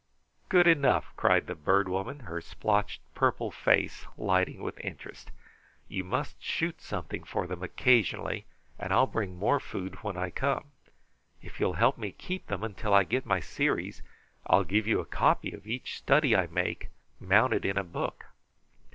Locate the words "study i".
15.99-16.47